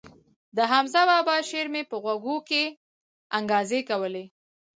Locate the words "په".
1.89-1.95